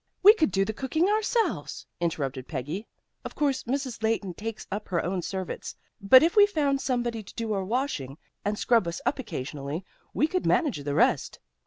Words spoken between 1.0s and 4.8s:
ourselves," interrupted Peggy. "Of course. Mrs. Leighton takes